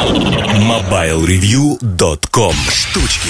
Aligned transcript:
MobileReview.com 0.00 2.54
Штучки 2.70 3.28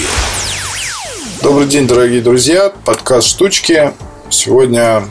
Добрый 1.41 1.67
день, 1.67 1.85
дорогие 1.85 2.21
друзья. 2.21 2.71
Подкаст 2.85 3.27
«Штучки». 3.27 3.91
Сегодня 4.29 5.03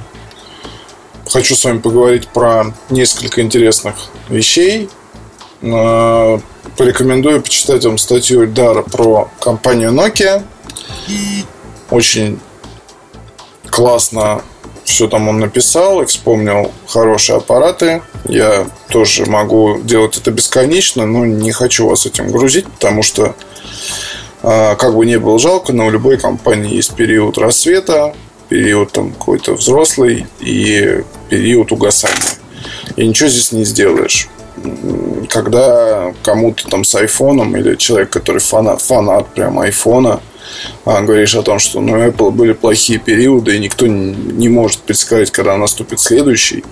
хочу 1.28 1.54
с 1.54 1.62
вами 1.62 1.80
поговорить 1.80 2.28
про 2.28 2.72
несколько 2.88 3.42
интересных 3.42 3.96
вещей. 4.30 4.88
Э, 5.60 6.38
порекомендую 6.78 7.42
почитать 7.42 7.84
вам 7.84 7.98
статью 7.98 8.44
Эльдара 8.44 8.80
про 8.80 9.28
компанию 9.38 9.90
Nokia. 9.90 10.42
Очень 11.90 12.40
классно 13.68 14.42
все 14.90 15.06
там 15.06 15.28
он 15.28 15.38
написал 15.38 16.02
и 16.02 16.06
вспомнил 16.06 16.72
хорошие 16.88 17.36
аппараты. 17.36 18.02
Я 18.24 18.66
тоже 18.88 19.24
могу 19.26 19.78
делать 19.82 20.18
это 20.18 20.32
бесконечно, 20.32 21.06
но 21.06 21.24
не 21.24 21.52
хочу 21.52 21.88
вас 21.88 22.06
этим 22.06 22.28
грузить, 22.28 22.66
потому 22.66 23.02
что 23.02 23.36
а, 24.42 24.74
как 24.74 24.96
бы 24.96 25.06
не 25.06 25.18
было 25.18 25.38
жалко, 25.38 25.72
но 25.72 25.86
у 25.86 25.90
любой 25.90 26.18
компании 26.18 26.74
есть 26.74 26.94
период 26.94 27.38
рассвета, 27.38 28.14
период 28.48 28.90
там 28.90 29.12
какой-то 29.12 29.54
взрослый 29.54 30.26
и 30.40 31.02
период 31.28 31.70
угасания. 31.70 32.16
И 32.96 33.06
ничего 33.06 33.28
здесь 33.28 33.52
не 33.52 33.64
сделаешь. 33.64 34.28
Когда 35.28 36.12
кому-то 36.24 36.68
там 36.68 36.82
с 36.82 36.94
айфоном 36.96 37.56
или 37.56 37.76
человек, 37.76 38.10
который 38.10 38.40
фанат, 38.40 38.82
фанат 38.82 39.28
прям 39.28 39.60
айфона, 39.60 40.20
говоришь 40.84 41.34
о 41.34 41.42
том, 41.42 41.58
что 41.58 41.80
ну, 41.80 41.96
Apple 41.96 42.30
были 42.30 42.52
плохие 42.52 42.98
периоды, 42.98 43.56
и 43.56 43.58
никто 43.58 43.86
не 43.86 44.48
может 44.48 44.80
предсказать, 44.80 45.30
когда 45.30 45.56
наступит 45.56 46.00
следующий 46.00 46.64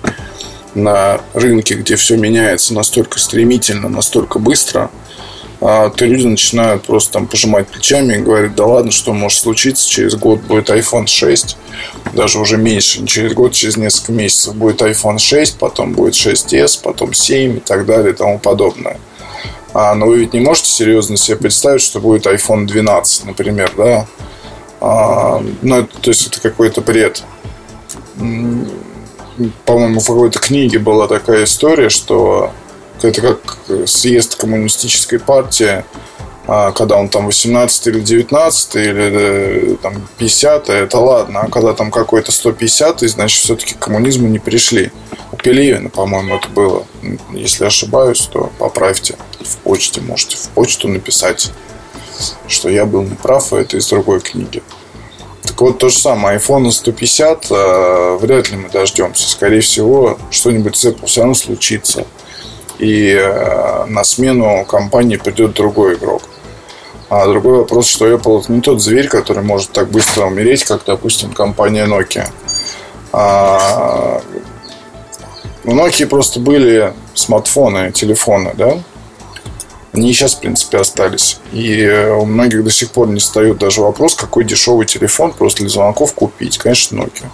на 0.75 1.21
рынке, 1.33 1.75
где 1.75 1.95
все 1.95 2.15
меняется 2.17 2.73
настолько 2.73 3.19
стремительно, 3.19 3.89
настолько 3.89 4.39
быстро, 4.39 4.91
а, 5.61 5.89
то 5.89 6.05
люди 6.05 6.25
начинают 6.25 6.83
просто 6.83 7.13
там 7.13 7.27
пожимать 7.27 7.67
плечами 7.67 8.15
и 8.15 8.19
говорят, 8.19 8.55
да 8.55 8.65
ладно, 8.65 8.91
что 8.91 9.13
может 9.13 9.39
случиться, 9.39 9.89
через 9.89 10.15
год 10.15 10.39
будет 10.41 10.69
iPhone 10.69 11.07
6, 11.07 11.57
даже 12.13 12.39
уже 12.39 12.57
меньше, 12.57 13.05
через 13.05 13.33
год, 13.33 13.51
через 13.51 13.75
несколько 13.75 14.13
месяцев 14.13 14.55
будет 14.55 14.81
iPhone 14.81 15.17
6, 15.17 15.57
потом 15.57 15.93
будет 15.93 16.13
6s, 16.13 16.79
потом 16.81 17.13
7 17.13 17.57
и 17.57 17.59
так 17.59 17.85
далее 17.85 18.13
и 18.13 18.15
тому 18.15 18.39
подобное. 18.39 18.99
А, 19.73 19.93
но 19.95 20.07
вы 20.07 20.19
ведь 20.19 20.33
не 20.33 20.39
можете 20.39 20.69
серьезно 20.69 21.17
себе 21.17 21.37
представить, 21.37 21.81
что 21.81 21.99
будет 21.99 22.25
iPhone 22.25 22.65
12, 22.65 23.25
например, 23.25 23.71
да? 23.77 24.07
А, 24.81 25.43
ну, 25.61 25.79
это, 25.79 25.97
то 26.01 26.09
есть 26.09 26.27
это 26.27 26.41
какой-то 26.41 26.81
бред. 26.81 27.23
По-моему, 29.65 29.99
в 29.99 30.07
какой-то 30.07 30.39
книге 30.39 30.79
была 30.79 31.07
такая 31.07 31.43
история, 31.43 31.89
что 31.89 32.51
это 33.01 33.21
как 33.21 33.87
съезд 33.87 34.35
коммунистической 34.35 35.19
партии, 35.19 35.85
когда 36.49 36.97
он 36.97 37.09
там 37.09 37.27
18 37.27 37.87
или 37.87 37.99
19 37.99 38.75
или 38.75 39.73
э, 39.73 39.75
там 39.81 40.07
50 40.17 40.69
это 40.69 40.97
ладно, 40.97 41.41
а 41.41 41.49
когда 41.49 41.73
там 41.73 41.91
какой-то 41.91 42.31
150 42.31 43.01
значит 43.01 43.43
все-таки 43.43 43.75
к 43.75 43.79
коммунизму 43.79 44.27
не 44.27 44.39
пришли. 44.39 44.91
У 45.31 45.35
Пелевина, 45.35 45.89
по-моему, 45.89 46.35
это 46.35 46.49
было. 46.49 46.87
Если 47.33 47.65
ошибаюсь, 47.65 48.27
то 48.31 48.51
поправьте 48.57 49.15
в 49.39 49.57
почте, 49.57 50.01
можете 50.01 50.37
в 50.37 50.49
почту 50.49 50.87
написать, 50.87 51.51
что 52.47 52.69
я 52.69 52.85
был 52.85 53.03
неправ, 53.03 53.53
а 53.53 53.59
это 53.59 53.77
из 53.77 53.87
другой 53.87 54.19
книги. 54.19 54.63
Так 55.43 55.61
вот, 55.61 55.77
то 55.77 55.89
же 55.89 55.97
самое, 55.99 56.39
iPhone 56.39 56.71
150 56.71 57.47
э, 57.51 58.17
вряд 58.21 58.49
ли 58.49 58.57
мы 58.57 58.69
дождемся. 58.69 59.29
Скорее 59.29 59.61
всего, 59.61 60.17
что-нибудь 60.31 60.75
с 60.75 60.85
Apple 60.85 61.05
все 61.05 61.21
равно 61.21 61.35
случится. 61.35 62.07
И 62.79 63.11
э, 63.11 63.85
на 63.85 64.03
смену 64.03 64.65
компании 64.65 65.17
придет 65.17 65.53
другой 65.53 65.95
игрок. 65.95 66.23
А 67.09 67.27
другой 67.27 67.57
вопрос, 67.57 67.87
что 67.87 68.07
Apple 68.07 68.43
это 68.43 68.51
не 68.51 68.61
тот 68.61 68.81
зверь, 68.81 69.07
который 69.07 69.43
может 69.43 69.71
так 69.71 69.89
быстро 69.89 70.25
умереть, 70.25 70.63
как, 70.63 70.83
допустим, 70.85 71.33
компания 71.33 71.87
Nokia. 71.87 72.29
А 73.11 74.21
у 75.63 75.71
Nokia 75.71 76.05
просто 76.05 76.39
были 76.39 76.93
смартфоны, 77.15 77.91
телефоны, 77.91 78.53
да? 78.55 78.77
Они 79.91 80.13
сейчас, 80.13 80.35
в 80.35 80.39
принципе, 80.39 80.77
остались. 80.77 81.39
И 81.51 81.83
у 82.15 82.25
многих 82.25 82.63
до 82.63 82.69
сих 82.69 82.91
пор 82.91 83.07
не 83.07 83.19
встает 83.19 83.57
даже 83.57 83.81
вопрос, 83.81 84.13
какой 84.13 84.43
дешевый 84.43 84.85
телефон 84.85 85.33
просто 85.33 85.61
для 85.61 85.69
звонков 85.69 86.13
купить. 86.13 86.59
Конечно, 86.59 87.01
Nokia. 87.01 87.25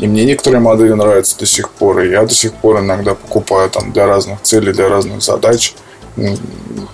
И 0.00 0.08
мне 0.08 0.24
некоторые 0.24 0.60
модели 0.60 0.92
нравятся 0.92 1.38
до 1.38 1.46
сих 1.46 1.70
пор. 1.70 2.00
И 2.00 2.10
я 2.10 2.26
до 2.26 2.34
сих 2.34 2.52
пор 2.52 2.80
иногда 2.80 3.14
покупаю 3.14 3.70
там 3.70 3.92
для 3.92 4.06
разных 4.06 4.42
целей, 4.42 4.72
для 4.72 4.88
разных 4.88 5.22
задач. 5.22 5.74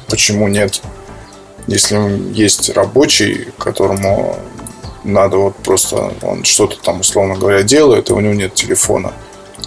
Почему 0.09 0.49
нет? 0.49 0.83
Если 1.67 1.97
есть 2.33 2.71
рабочий, 2.71 3.49
которому 3.59 4.37
надо 5.05 5.37
вот 5.37 5.57
просто 5.57 6.13
он 6.23 6.45
что-то 6.45 6.77
там, 6.81 7.01
условно 7.01 7.37
говоря, 7.37 7.63
делает, 7.63 8.11
и 8.11 8.13
у 8.13 8.21
него 8.21 8.35
нет 8.35 8.55
телефона. 8.55 9.13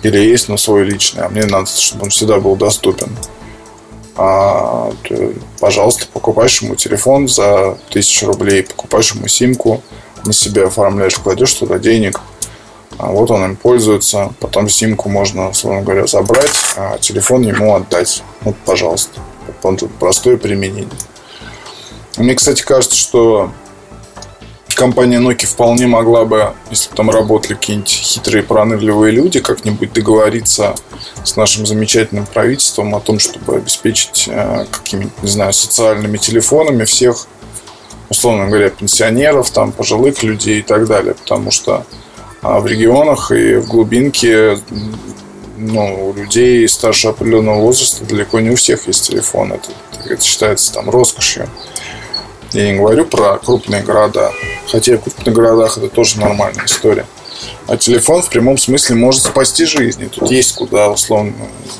Или 0.03 0.17
есть, 0.19 0.49
но 0.49 0.57
свой 0.57 0.83
личный, 0.83 1.23
а 1.23 1.29
мне 1.29 1.45
надо, 1.45 1.67
чтобы 1.67 2.03
он 2.03 2.09
всегда 2.09 2.39
был 2.39 2.55
доступен. 2.55 3.15
А, 4.17 4.93
то, 5.03 5.33
пожалуйста, 5.59 6.05
покупаешь 6.11 6.61
ему 6.61 6.75
телефон 6.75 7.27
за 7.27 7.77
тысячу 7.89 8.27
рублей, 8.27 8.63
покупаешь 8.63 9.13
ему 9.13 9.27
симку, 9.27 9.81
на 10.25 10.33
себе 10.33 10.65
оформляешь, 10.65 11.15
кладешь 11.15 11.53
туда 11.53 11.79
денег, 11.79 12.21
а 12.97 13.11
вот 13.11 13.29
он 13.29 13.43
им 13.43 13.55
пользуется, 13.55 14.33
потом 14.39 14.69
симку 14.69 15.09
можно, 15.09 15.49
условно 15.49 15.81
говоря, 15.81 16.07
забрать, 16.07 16.55
а 16.77 16.97
телефон 16.97 17.41
ему 17.41 17.75
отдать. 17.75 18.23
Вот, 18.41 18.55
пожалуйста. 18.65 19.19
Простое 19.99 20.37
применение. 20.37 20.87
Мне, 22.17 22.35
кстати, 22.35 22.61
кажется, 22.61 22.95
что 22.95 23.51
компания 24.75 25.19
Nokia 25.19 25.47
вполне 25.47 25.87
могла 25.87 26.25
бы, 26.25 26.53
если 26.69 26.89
бы 26.89 26.95
там 26.95 27.09
работали 27.09 27.53
какие-нибудь 27.53 27.89
хитрые 27.89 28.43
пронырливые 28.43 29.11
люди, 29.11 29.39
как-нибудь 29.39 29.93
договориться 29.93 30.75
с 31.23 31.35
нашим 31.35 31.65
замечательным 31.65 32.25
правительством 32.25 32.93
о 32.95 32.99
том, 32.99 33.19
чтобы 33.19 33.57
обеспечить 33.57 34.25
э, 34.27 34.65
какими-нибудь, 34.71 35.23
не 35.23 35.29
знаю, 35.29 35.53
социальными 35.53 36.17
телефонами 36.17 36.85
всех, 36.85 37.27
условно 38.09 38.47
говоря, 38.47 38.69
пенсионеров, 38.69 39.49
там, 39.49 39.71
пожилых 39.71 40.23
людей 40.23 40.59
и 40.59 40.63
так 40.63 40.87
далее. 40.87 41.15
Потому 41.15 41.51
что 41.51 41.85
а, 42.41 42.59
в 42.59 42.67
регионах 42.67 43.31
и 43.31 43.55
в 43.55 43.67
глубинке 43.67 44.59
ну, 45.57 46.09
у 46.09 46.13
людей 46.13 46.67
старше 46.67 47.07
определенного 47.07 47.59
возраста 47.59 48.05
далеко 48.05 48.39
не 48.39 48.51
у 48.51 48.55
всех 48.55 48.87
есть 48.87 49.07
телефон. 49.07 49.53
Это, 49.53 49.71
это 50.05 50.23
считается 50.23 50.73
там 50.73 50.89
роскошью. 50.89 51.49
Я 52.55 52.71
не 52.71 52.77
говорю 52.77 53.05
про 53.05 53.37
крупные 53.37 53.83
города. 53.83 54.31
Хотя 54.71 54.95
в 54.97 55.01
крупных 55.01 55.35
городах 55.35 55.77
это 55.77 55.89
тоже 55.89 56.21
нормальная 56.21 56.65
история. 56.65 57.05
А 57.67 57.75
телефон 57.75 58.21
в 58.21 58.29
прямом 58.29 58.57
смысле 58.57 58.95
может 58.95 59.23
спасти 59.23 59.65
жизни. 59.65 60.05
Тут 60.05 60.31
есть 60.31 60.55
куда, 60.55 60.89
условно, 60.89 61.33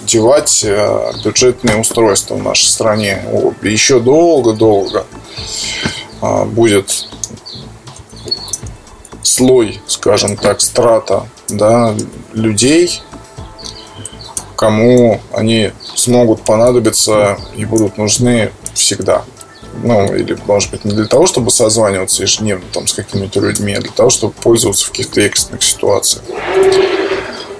девать 0.05 0.65
э, 0.65 1.13
бюджетные 1.23 1.77
устройства 1.77 2.35
в 2.35 2.43
нашей 2.43 2.65
стране. 2.65 3.23
Еще 3.61 4.01
долго-долго 4.01 5.05
а, 6.21 6.43
будет 6.43 7.07
слой, 9.23 9.79
скажем 9.87 10.35
так, 10.35 10.59
страта 10.59 11.25
да, 11.47 11.95
людей, 12.33 13.01
кому 14.57 15.21
они 15.31 15.71
смогут 15.95 16.41
понадобиться 16.41 17.37
и 17.55 17.63
будут 17.63 17.97
нужны 17.97 18.51
всегда 18.73 19.23
ну, 19.83 20.13
или, 20.15 20.37
может 20.45 20.71
быть, 20.71 20.85
не 20.85 20.91
для 20.91 21.05
того, 21.05 21.25
чтобы 21.27 21.51
созваниваться 21.51 22.23
ежедневно 22.23 22.65
там, 22.71 22.87
с 22.87 22.93
какими-то 22.93 23.39
людьми, 23.39 23.73
а 23.73 23.81
для 23.81 23.91
того, 23.91 24.09
чтобы 24.09 24.33
пользоваться 24.33 24.85
в 24.85 24.89
каких-то 24.91 25.21
экстренных 25.21 25.63
ситуациях. 25.63 26.23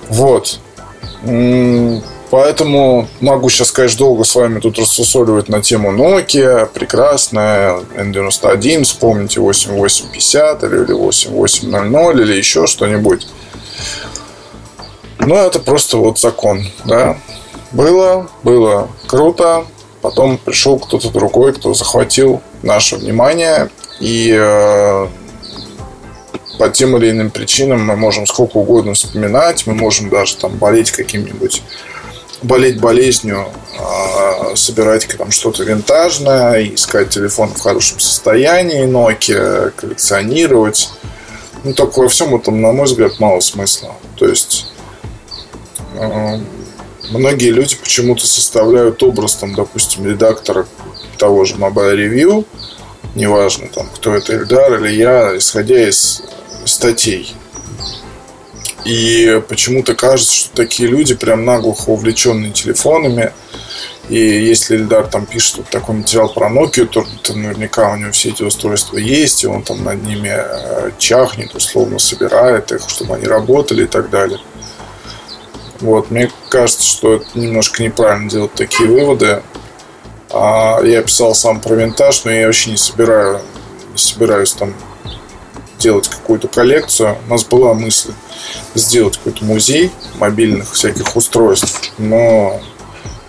Вот. 0.09 0.59
Поэтому 2.31 3.08
могу 3.22 3.50
сейчас, 3.50 3.72
конечно, 3.72 4.00
долго 4.00 4.24
с 4.24 4.36
вами 4.36 4.59
тут 4.59 4.78
рассусоливать 4.78 5.48
на 5.48 5.62
тему 5.62 5.94
Nokia, 5.94 6.66
прекрасная, 6.66 7.80
N91, 7.95 8.84
вспомните 8.84 9.39
8850 9.39 10.63
или 10.63 10.94
8800 10.94 12.16
или 12.16 12.34
еще 12.34 12.68
что-нибудь. 12.68 13.28
Но 15.19 15.36
это 15.36 15.60
просто 15.60 15.98
вот 15.98 16.19
закон, 16.19 16.66
да. 16.84 17.18
Было, 17.72 18.30
было 18.44 18.89
круто, 19.07 19.66
Потом 20.06 20.38
пришел 20.38 20.78
кто-то 20.78 21.10
другой, 21.10 21.52
кто 21.52 21.74
захватил 21.74 22.40
наше 22.62 22.96
внимание. 22.96 23.72
И 24.00 24.31
э, 24.40 25.07
по 26.60 26.69
тем 26.69 26.96
или 26.96 27.10
иным 27.10 27.31
причинам 27.31 27.84
мы 27.84 27.96
можем 27.96 28.28
сколько 28.28 28.57
угодно 28.57 28.94
вспоминать, 28.94 29.66
мы 29.66 29.74
можем 29.74 30.10
даже 30.10 30.38
там 30.38 30.57
болеть 30.57 30.92
каким-нибудь 30.92 31.63
болеть 32.44 32.80
болезнью, 32.80 33.48
э, 33.80 34.56
собирать 34.56 35.07
там 35.18 35.31
что-то 35.31 35.63
винтажное, 35.63 36.63
искать 36.72 37.10
телефон 37.10 37.50
в 37.50 37.60
хорошем 37.60 38.00
состоянии, 38.00 38.86
Nokia, 38.86 39.72
коллекционировать. 39.72 40.92
Ну, 41.63 41.74
только 41.74 41.98
во 41.98 42.10
всем 42.10 42.36
этом, 42.36 42.62
на 42.62 42.74
мой 42.74 42.86
взгляд, 42.86 43.19
мало 43.19 43.40
смысла. 43.40 43.96
То 44.18 44.28
есть 44.28 44.68
э, 45.96 46.40
многие 47.12 47.50
люди 47.50 47.75
почему-то 47.75 48.25
составляют 48.25 49.02
образ, 49.04 49.36
там, 49.36 49.54
допустим, 49.56 50.06
редактора 50.06 50.68
того 51.18 51.46
же 51.46 51.56
Mobile 51.56 51.96
Review, 51.96 52.46
неважно, 53.16 53.68
там, 53.74 53.90
кто 53.94 54.13
это, 54.13 54.36
Эльдар 54.36 54.84
или 54.84 54.96
я, 54.96 55.38
исходя 55.38 55.88
из 55.88 56.22
статей. 56.66 57.36
И 58.86 59.42
почему-то 59.48 59.96
кажется, 59.96 60.34
что 60.36 60.56
такие 60.56 60.88
люди 60.88 61.16
прям 61.16 61.44
наглухо 61.44 61.90
увлеченные 61.90 62.52
телефонами. 62.52 63.34
И 64.10 64.19
если 64.19 64.78
Эльдар 64.78 65.08
там 65.08 65.25
пишет 65.25 65.58
вот 65.58 65.69
такой 65.69 65.96
материал 65.96 66.31
про 66.31 66.51
Nokia, 66.51 66.86
то, 66.86 67.04
то 67.24 67.34
наверняка 67.34 67.92
у 67.92 67.96
него 67.96 68.12
все 68.12 68.30
эти 68.30 68.44
устройства 68.44 68.98
есть, 68.98 69.44
и 69.44 69.48
он 69.48 69.63
там 69.63 69.84
над 69.84 70.04
ними 70.04 70.31
э, 70.31 70.92
чахнет, 71.00 71.56
условно 71.56 71.98
собирает 71.98 72.72
их, 72.72 72.88
чтобы 72.88 73.16
они 73.16 73.25
работали 73.25 73.86
и 73.86 73.88
так 73.88 74.12
далее. 74.12 74.40
Вот, 75.81 76.12
мне 76.12 76.31
кажется, 76.50 76.83
что 76.83 77.16
это 77.16 77.25
немножко 77.36 77.83
неправильно 77.83 78.30
делать 78.30 78.54
такие 78.54 78.89
выводы. 78.89 79.42
А 80.31 80.81
я 80.83 81.01
писал 81.01 81.36
сам 81.36 81.60
про 81.60 81.75
винтаж, 81.75 82.25
но 82.25 82.31
я 82.31 82.48
вообще 82.48 82.72
не 82.72 82.77
собираю, 82.77 83.42
не 83.92 83.98
собираюсь 83.98 84.54
там 84.54 84.74
делать 85.80 86.07
какую-то 86.07 86.48
коллекцию. 86.48 87.18
У 87.27 87.30
нас 87.31 87.44
была 87.44 87.74
мысль 87.74 88.12
сделать 88.74 89.18
какой-то 89.18 89.45
музей 89.45 89.92
мобильных 90.18 90.74
всяких 90.74 91.16
устройств, 91.16 91.92
но 91.98 92.60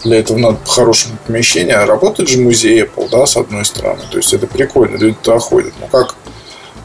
для 0.05 0.21
этого 0.21 0.39
надо 0.39 0.57
по-хорошему 0.57 1.19
помещение. 1.27 1.77
А 1.77 1.87
работает 1.87 2.29
же 2.29 2.41
музей 2.41 2.83
Apple, 2.83 3.09
да, 3.11 3.27
с 3.27 3.37
одной 3.37 3.65
стороны. 3.65 4.03
То 4.11 4.19
есть 4.19 4.33
это 4.33 4.47
прикольно, 4.47 4.97
люди 4.97 5.17
туда 5.23 5.39
ходят. 5.39 5.75
Но 5.81 5.89
как 5.89 6.15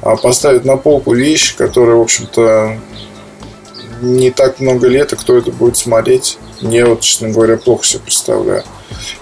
а, 0.01 0.15
поставить 0.15 0.65
на 0.65 0.77
полку 0.77 1.13
вещи, 1.13 1.55
которые, 1.55 1.97
в 1.97 2.01
общем-то, 2.01 2.77
не 4.01 4.31
так 4.31 4.59
много 4.59 4.87
лет, 4.87 5.13
и 5.13 5.15
кто 5.15 5.37
это 5.37 5.51
будет 5.51 5.77
смотреть, 5.77 6.37
мне 6.61 6.85
вот, 6.85 7.01
честно 7.01 7.29
говоря, 7.29 7.57
плохо 7.57 7.85
себе 7.85 8.01
представляю. 8.01 8.63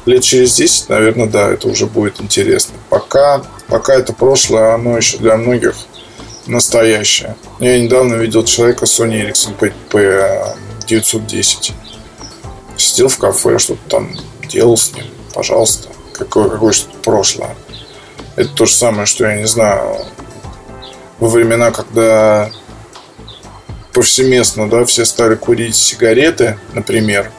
Лет 0.05 0.23
через 0.23 0.55
10, 0.55 0.89
наверное, 0.89 1.27
да, 1.27 1.51
это 1.51 1.67
уже 1.67 1.85
будет 1.85 2.21
интересно. 2.21 2.75
Пока, 2.89 3.43
пока 3.67 3.93
это 3.93 4.13
прошлое, 4.13 4.73
оно 4.73 4.97
еще 4.97 5.17
для 5.17 5.37
многих 5.37 5.75
настоящее. 6.47 7.35
Я 7.59 7.79
недавно 7.79 8.15
видел 8.15 8.43
человека 8.43 8.85
Sony 8.85 9.29
Ericsson 9.29 9.55
P910. 10.87 11.73
Сидел 12.77 13.07
в 13.09 13.17
кафе, 13.17 13.59
что-то 13.59 13.81
там 13.89 14.15
делал 14.47 14.77
с 14.77 14.93
ним. 14.93 15.05
Пожалуйста. 15.33 15.89
Какое, 16.13 16.49
какое 16.49 16.73
что-то 16.73 16.97
прошлое. 16.99 17.55
Это 18.35 18.49
то 18.49 18.65
же 18.65 18.73
самое, 18.73 19.05
что, 19.05 19.25
я 19.25 19.37
не 19.37 19.47
знаю, 19.47 19.97
во 21.19 21.29
времена, 21.29 21.71
когда 21.71 22.51
повсеместно, 23.93 24.69
да, 24.69 24.85
все 24.85 25.05
стали 25.05 25.35
курить 25.35 25.75
сигареты, 25.75 26.57
например, 26.73 27.31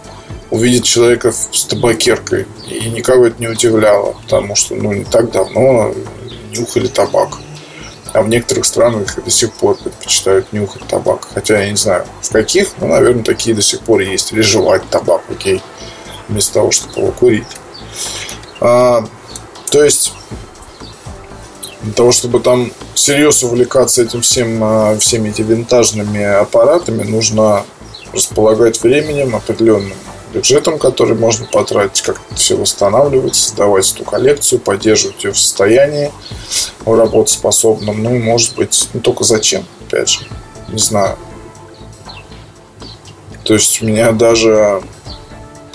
увидеть 0.51 0.85
человека 0.85 1.33
с 1.33 1.65
табакеркой. 1.65 2.47
И 2.69 2.91
никого 2.91 3.27
это 3.27 3.41
не 3.41 3.49
удивляло, 3.49 4.17
потому 4.23 4.57
что, 4.57 4.75
ну, 4.75 4.93
не 4.93 5.05
так 5.05 5.31
давно 5.31 5.95
нюхали 6.53 6.89
табак. 6.89 7.39
А 8.13 8.23
в 8.23 8.29
некоторых 8.29 8.65
странах 8.65 9.23
до 9.23 9.31
сих 9.31 9.53
пор 9.53 9.77
предпочитают 9.77 10.53
нюхать 10.53 10.87
табак. 10.89 11.29
Хотя 11.33 11.61
я 11.63 11.71
не 11.71 11.77
знаю, 11.77 12.07
в 12.23 12.31
каких, 12.31 12.71
но, 12.79 12.89
наверное, 12.89 13.23
такие 13.23 13.55
до 13.55 13.63
сих 13.63 13.81
пор 13.81 14.01
есть. 14.01 14.33
Или 14.33 14.41
жевать 14.41 14.89
табак, 14.91 15.23
окей, 15.31 15.63
вместо 16.29 16.55
того, 16.55 16.73
чтобы 16.73 17.01
его 17.01 17.13
курить. 17.13 17.47
А, 18.61 19.05
то 19.71 19.85
есть, 19.85 20.13
для 21.83 21.93
того, 21.93 22.11
чтобы 22.11 22.41
там 22.41 22.73
всерьез 22.95 23.43
увлекаться 23.43 24.03
этим 24.03 24.21
всем, 24.23 24.63
а, 24.63 24.99
всеми 24.99 25.31
этими 25.31 25.55
винтажными 25.55 26.23
аппаратами, 26.23 27.03
нужно 27.03 27.65
располагать 28.13 28.83
временем 28.83 29.37
определенным 29.37 29.93
бюджетом, 30.33 30.79
который 30.79 31.17
можно 31.17 31.47
потратить, 31.47 32.03
как 32.03 32.21
все 32.35 32.57
восстанавливать, 32.57 33.35
создавать 33.35 33.93
эту 33.93 34.05
коллекцию, 34.05 34.61
поддерживать 34.61 35.25
ее 35.25 35.33
в 35.33 35.39
состоянии 35.39 36.13
работоспособном. 36.87 38.03
Ну 38.03 38.15
и 38.15 38.19
может 38.19 38.55
быть, 38.55 38.89
ну 38.93 39.01
только 39.01 39.25
зачем, 39.25 39.65
опять 39.87 40.11
же, 40.11 40.21
не 40.69 40.79
знаю. 40.79 41.17
То 43.45 43.55
есть 43.55 43.83
у 43.83 43.87
меня 43.87 44.13
даже 44.13 44.83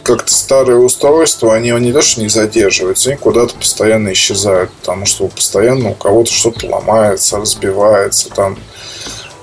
как-то 0.06 0.32
старые 0.32 0.78
устройства, 0.78 1.56
они 1.56 1.72
не 1.72 1.92
то, 1.92 2.02
что 2.02 2.22
не 2.22 2.30
задерживаются, 2.30 3.10
они 3.10 3.18
куда-то 3.18 3.56
постоянно 3.56 4.14
исчезают, 4.14 4.72
потому 4.72 5.06
что 5.08 5.28
постоянно 5.28 5.90
у 5.90 5.94
кого-то 5.96 6.32
что-то 6.32 6.68
ломается, 6.68 7.38
разбивается, 7.38 8.30
там 8.30 8.56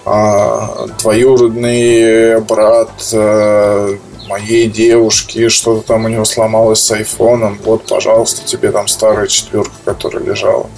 а, 0.05 0.87
двоюродный 1.01 2.41
брат 2.43 2.93
а, 3.13 3.99
моей 4.29 4.69
девушки, 4.69 5.49
что-то 5.49 5.83
там 5.83 6.05
у 6.05 6.09
него 6.09 6.25
сломалось 6.25 6.81
с 6.81 6.93
айфоном, 6.93 7.59
вот, 7.65 7.85
пожалуйста, 7.89 8.47
тебе 8.47 8.71
там 8.71 8.87
старая 8.87 9.27
четверка, 9.27 9.75
которая 9.85 10.23
лежала. 10.23 10.71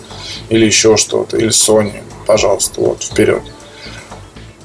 Или 0.49 0.65
еще 0.65 0.97
что-то, 0.97 1.37
или 1.37 1.51
Sony, 1.51 2.03
пожалуйста, 2.27 2.81
вот, 2.81 3.03
вперед. 3.03 3.43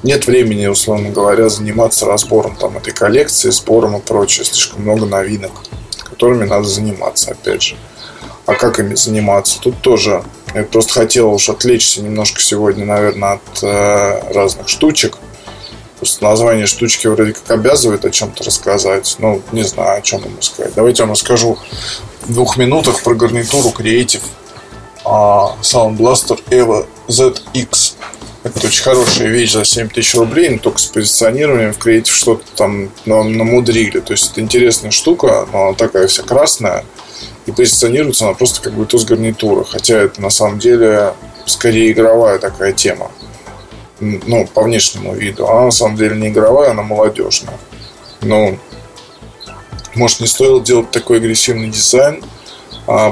Нет 0.02 0.26
времени, 0.26 0.66
условно 0.66 1.10
говоря, 1.10 1.48
заниматься 1.48 2.06
разбором 2.06 2.56
там 2.56 2.76
этой 2.76 2.92
коллекции, 2.92 3.50
сбором 3.50 3.96
и 3.96 4.00
прочее. 4.00 4.44
Слишком 4.44 4.82
много 4.82 5.06
новинок, 5.06 5.52
которыми 6.02 6.44
надо 6.44 6.64
заниматься, 6.64 7.32
опять 7.32 7.62
же. 7.62 7.76
А 8.46 8.54
как 8.54 8.80
ими 8.80 8.94
заниматься? 8.94 9.60
Тут 9.60 9.80
тоже 9.80 10.24
я 10.54 10.64
просто 10.64 10.92
хотел 10.94 11.32
уж 11.32 11.48
отвлечься 11.48 12.02
немножко 12.02 12.40
сегодня, 12.40 12.84
наверное, 12.84 13.34
от 13.34 13.62
э, 13.62 14.32
разных 14.32 14.68
штучек– 14.68 15.18
Просто 16.00 16.24
название 16.24 16.66
штучки 16.66 17.06
вроде 17.08 17.34
как 17.34 17.50
обязывает 17.50 18.06
о 18.06 18.10
чем-то 18.10 18.42
рассказать. 18.42 19.16
Ну, 19.18 19.42
не 19.52 19.64
знаю, 19.64 19.98
о 19.98 20.00
чем 20.00 20.24
ему 20.24 20.40
сказать. 20.40 20.72
Давайте 20.74 21.02
я 21.02 21.04
вам 21.04 21.12
расскажу 21.12 21.58
в 22.22 22.32
двух 22.32 22.56
минутах 22.56 23.02
про 23.02 23.14
гарнитуру 23.14 23.68
Creative 23.68 24.22
а, 25.04 25.58
Sound 25.60 25.98
Blaster 25.98 26.42
Evo 26.48 26.86
ZX. 27.06 27.89
Это 28.42 28.66
очень 28.66 28.82
хорошая 28.82 29.28
вещь 29.28 29.52
за 29.52 29.64
7000 29.64 30.14
рублей, 30.14 30.48
но 30.50 30.58
только 30.58 30.78
с 30.78 30.86
позиционированием 30.86 31.74
в 31.74 31.78
Creative 31.78 32.10
что-то 32.10 32.44
там 32.56 32.90
намудрили. 33.04 34.00
То 34.00 34.12
есть 34.12 34.32
это 34.32 34.40
интересная 34.40 34.90
штука, 34.90 35.46
но 35.52 35.68
она 35.68 35.74
такая 35.74 36.06
вся 36.06 36.22
красная. 36.22 36.84
И 37.44 37.52
позиционируется 37.52 38.24
она 38.24 38.34
просто 38.34 38.62
как 38.62 38.72
Bluetooth 38.72 39.06
гарнитура. 39.06 39.64
Хотя 39.64 39.98
это 39.98 40.22
на 40.22 40.30
самом 40.30 40.58
деле 40.58 41.12
скорее 41.44 41.92
игровая 41.92 42.38
такая 42.38 42.72
тема 42.72 43.10
ну, 44.00 44.46
по 44.46 44.62
внешнему 44.62 45.14
виду. 45.14 45.46
Она 45.46 45.66
на 45.66 45.70
самом 45.70 45.96
деле 45.96 46.16
не 46.16 46.28
игровая, 46.28 46.70
она 46.70 46.82
молодежная. 46.82 47.58
Но, 48.22 48.56
может, 49.94 50.20
не 50.20 50.26
стоило 50.26 50.62
делать 50.62 50.90
такой 50.90 51.18
агрессивный 51.18 51.68
дизайн, 51.68 52.22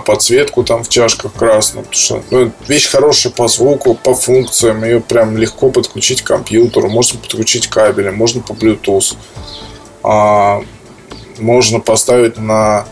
подсветку 0.05 0.65
там 0.65 0.83
в 0.83 0.89
чашках 0.89 1.33
красную, 1.35 1.85
потому 1.85 2.01
что 2.01 2.23
ну, 2.31 2.51
вещь 2.67 2.89
хорошая 2.89 3.33
по 3.33 3.47
звуку, 3.47 3.95
по 3.95 4.13
функциям, 4.15 4.83
ее 4.83 5.01
прям 5.01 5.37
легко 5.37 5.71
подключить 5.71 6.23
к 6.23 6.27
компьютеру, 6.27 6.91
можно 6.91 7.21
подключить 7.21 7.69
кабелем, 7.69 8.17
можно 8.17 8.43
по 8.43 8.55
Bluetooth, 8.55 9.15
а, 10.03 10.63
можно 11.39 11.79
поставить 11.79 12.39
на 12.39 12.87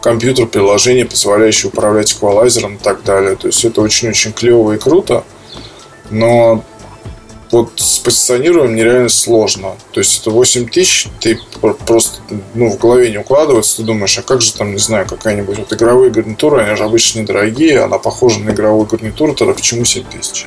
компьютер 0.00 0.46
приложение, 0.46 1.06
позволяющее 1.06 1.70
управлять 1.70 2.12
эквалайзером 2.12 2.76
и 2.76 2.78
так 2.78 3.02
далее. 3.02 3.34
То 3.34 3.48
есть 3.48 3.64
это 3.64 3.80
очень-очень 3.80 4.32
клево 4.32 4.72
и 4.72 4.78
круто, 4.78 5.24
но 6.10 6.62
вот 7.52 7.72
с 7.76 7.98
позиционированием 7.98 8.74
нереально 8.74 9.08
сложно. 9.10 9.76
То 9.92 10.00
есть 10.00 10.20
это 10.20 10.30
8 10.30 10.68
тысяч, 10.68 11.06
ты 11.20 11.38
просто 11.86 12.20
ну, 12.54 12.70
в 12.70 12.78
голове 12.78 13.10
не 13.10 13.18
укладывается, 13.18 13.76
ты 13.76 13.82
думаешь, 13.82 14.18
а 14.18 14.22
как 14.22 14.40
же 14.40 14.52
там, 14.54 14.72
не 14.72 14.78
знаю, 14.78 15.06
какая-нибудь 15.06 15.58
вот 15.58 15.72
игровые 15.72 16.10
гарнитуры, 16.10 16.62
они 16.62 16.76
же 16.76 16.84
обычно 16.84 17.20
недорогие, 17.20 17.82
она 17.82 17.98
похожа 17.98 18.40
на 18.40 18.50
игровую 18.50 18.86
гарнитуру, 18.86 19.34
тогда 19.34 19.52
почему 19.52 19.84
7 19.84 20.04
тысяч? 20.04 20.46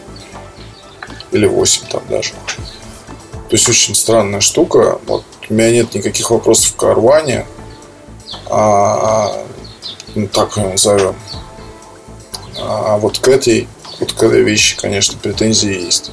Или 1.31 1.45
8 1.45 1.83
там 1.91 2.01
даже. 2.09 2.31
То 2.31 3.51
есть 3.51 3.69
очень 3.69 3.93
странная 3.93 4.41
штука. 4.41 4.99
Вот 5.05 5.23
у 5.47 5.53
меня 5.53 5.69
нет 5.69 5.93
никаких 5.93 6.31
вопросов 6.31 6.75
к 6.75 6.83
Арване. 6.83 7.45
А, 8.49 9.45
ну, 10.15 10.27
так 10.27 10.57
ее 10.57 10.69
назовем. 10.69 11.15
А 12.59 12.97
вот 12.97 13.19
к 13.19 13.27
этой, 13.27 13.67
вот 13.99 14.13
к 14.13 14.23
этой 14.23 14.41
вещи, 14.41 14.75
конечно, 14.75 15.19
претензии 15.21 15.85
есть. 15.85 16.11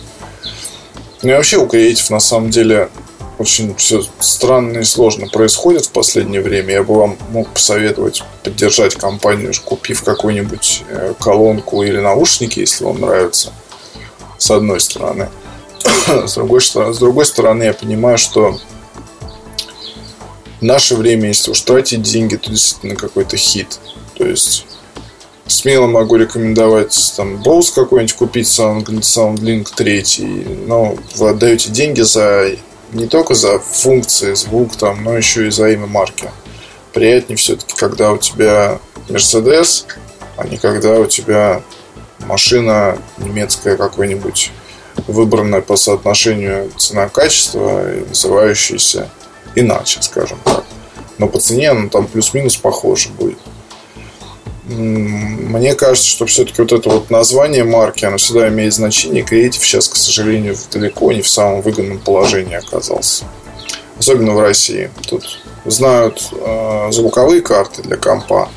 Ну 1.22 1.30
и 1.30 1.34
вообще 1.34 1.56
у 1.58 1.66
креатив 1.66 2.10
на 2.10 2.20
самом 2.20 2.50
деле 2.50 2.90
очень 3.38 3.74
все 3.76 4.02
странно 4.20 4.78
и 4.78 4.84
сложно 4.84 5.28
происходит 5.28 5.86
в 5.86 5.90
последнее 5.90 6.40
время. 6.40 6.74
Я 6.74 6.82
бы 6.82 6.94
вам 6.94 7.16
мог 7.30 7.48
посоветовать 7.48 8.22
поддержать 8.42 8.94
компанию, 8.94 9.52
купив 9.64 10.02
какую-нибудь 10.02 10.84
э, 10.88 11.14
колонку 11.18 11.82
или 11.82 11.98
наушники, 11.98 12.60
если 12.60 12.84
вам 12.84 13.00
нравится. 13.00 13.52
С 14.38 14.50
одной 14.50 14.80
стороны. 14.80 15.28
с, 16.26 16.34
другой, 16.34 16.60
с 16.60 16.98
другой 16.98 17.26
стороны, 17.26 17.64
я 17.64 17.72
понимаю, 17.72 18.18
что 18.18 18.58
в 20.60 20.64
наше 20.64 20.94
время, 20.94 21.28
если 21.28 21.50
уж 21.50 21.60
тратить 21.60 22.02
деньги, 22.02 22.36
то 22.36 22.50
действительно 22.50 22.96
какой-то 22.96 23.36
хит. 23.36 23.78
То 24.16 24.24
есть 24.24 24.66
смело 25.52 25.86
могу 25.86 26.16
рекомендовать 26.16 27.14
там 27.16 27.36
Bose 27.36 27.72
какой-нибудь 27.74 28.14
купить 28.14 28.46
Sound, 28.46 28.86
SoundLink 28.86 29.68
3, 29.74 30.64
но 30.66 30.96
вы 31.16 31.28
отдаете 31.28 31.70
деньги 31.70 32.00
за 32.00 32.50
не 32.92 33.06
только 33.06 33.34
за 33.34 33.58
функции, 33.58 34.34
звук 34.34 34.76
там, 34.76 35.02
но 35.02 35.16
еще 35.16 35.48
и 35.48 35.50
за 35.50 35.70
имя 35.70 35.86
марки. 35.86 36.30
приятнее 36.92 37.36
все-таки, 37.36 37.74
когда 37.76 38.12
у 38.12 38.18
тебя 38.18 38.78
Мерседес, 39.08 39.86
а 40.36 40.46
не 40.46 40.58
когда 40.58 41.00
у 41.00 41.06
тебя 41.06 41.62
машина 42.20 42.98
немецкая 43.18 43.76
какой-нибудь, 43.76 44.52
выбранная 45.06 45.62
по 45.62 45.76
соотношению 45.76 46.70
цена-качество, 46.76 47.82
называющаяся 48.08 49.08
иначе, 49.54 50.02
скажем 50.02 50.38
так. 50.44 50.64
Но 51.18 51.28
по 51.28 51.38
цене 51.38 51.70
она 51.70 51.88
там 51.88 52.06
плюс-минус 52.06 52.56
похоже 52.56 53.08
будет. 53.10 53.38
Мне 54.64 55.74
кажется, 55.74 56.08
что 56.08 56.26
все-таки 56.26 56.62
вот 56.62 56.72
это 56.72 56.88
вот 56.88 57.10
название 57.10 57.64
марки, 57.64 58.04
оно 58.04 58.18
всегда 58.18 58.48
имеет 58.48 58.72
значение. 58.72 59.24
Креатив 59.24 59.64
сейчас, 59.64 59.88
к 59.88 59.96
сожалению, 59.96 60.56
далеко 60.70 61.12
не 61.12 61.22
в 61.22 61.28
самом 61.28 61.62
выгодном 61.62 61.98
положении 61.98 62.54
оказался. 62.54 63.24
Особенно 63.98 64.32
в 64.32 64.40
России. 64.40 64.90
Тут 65.08 65.40
знают 65.64 66.28
э, 66.32 66.88
звуковые 66.92 67.42
карты 67.42 67.82
для 67.82 67.96
компа, 67.96 68.48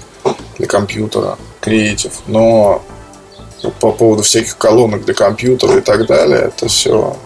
для 0.57 0.67
компьютера, 0.67 1.37
креатив, 1.59 2.13
но 2.27 2.83
по 3.79 3.91
поводу 3.91 4.23
всяких 4.23 4.57
колонок 4.57 5.05
для 5.05 5.13
компьютера 5.13 5.77
и 5.77 5.81
так 5.81 6.05
далее, 6.05 6.51
это 6.55 6.67
все 6.67 7.17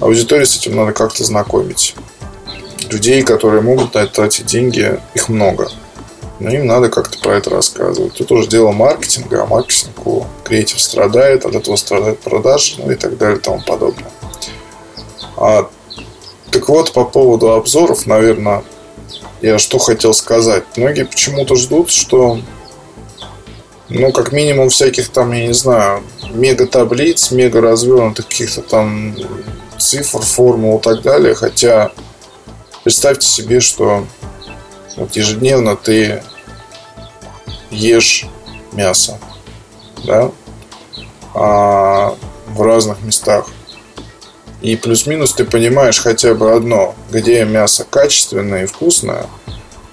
аудиторию 0.00 0.46
с 0.46 0.56
этим 0.56 0.76
надо 0.76 0.92
как-то 0.92 1.24
знакомить. 1.24 1.94
Людей, 2.90 3.22
которые 3.22 3.62
могут 3.62 3.94
на 3.94 4.00
это 4.00 4.12
тратить 4.12 4.46
деньги, 4.46 5.00
их 5.14 5.28
много. 5.28 5.70
Но 6.42 6.50
им 6.50 6.66
надо 6.66 6.88
как-то 6.88 7.20
про 7.20 7.36
это 7.36 7.50
рассказывать. 7.50 8.14
Тут 8.14 8.32
уже 8.32 8.48
дело 8.48 8.72
маркетинга, 8.72 9.44
а 9.44 9.46
маркетинг 9.46 9.94
креатив 10.42 10.80
страдает, 10.80 11.46
от 11.46 11.54
этого 11.54 11.76
страдает 11.76 12.18
продаж, 12.18 12.74
ну 12.78 12.90
и 12.90 12.96
так 12.96 13.16
далее 13.16 13.38
и 13.38 13.40
тому 13.40 13.62
подобное. 13.64 14.10
А, 15.36 15.70
так 16.50 16.68
вот, 16.68 16.92
по 16.92 17.04
поводу 17.04 17.52
обзоров, 17.52 18.06
наверное, 18.06 18.64
я 19.40 19.60
что 19.60 19.78
хотел 19.78 20.14
сказать. 20.14 20.64
Многие 20.74 21.04
почему-то 21.04 21.54
ждут, 21.54 21.92
что 21.92 22.40
ну, 23.88 24.10
как 24.10 24.32
минимум 24.32 24.68
всяких 24.68 25.10
там, 25.10 25.30
я 25.30 25.46
не 25.46 25.54
знаю, 25.54 26.02
мега 26.32 26.66
таблиц, 26.66 27.30
мега 27.30 27.60
развернутых 27.60 28.26
каких-то 28.26 28.62
там 28.62 29.14
цифр, 29.78 30.22
формул 30.22 30.78
и 30.78 30.82
так 30.82 31.02
далее. 31.02 31.36
Хотя 31.36 31.92
представьте 32.82 33.28
себе, 33.28 33.60
что 33.60 34.08
вот 34.96 35.14
ежедневно 35.14 35.76
ты 35.76 36.24
ешь 37.72 38.26
мясо, 38.72 39.18
да, 40.04 40.30
а 41.34 42.14
в 42.46 42.62
разных 42.62 43.02
местах. 43.02 43.48
И 44.60 44.76
плюс-минус 44.76 45.32
ты 45.32 45.44
понимаешь 45.44 46.00
хотя 46.00 46.34
бы 46.34 46.52
одно, 46.52 46.94
где 47.10 47.44
мясо 47.44 47.84
качественное 47.88 48.64
и 48.64 48.66
вкусное, 48.66 49.26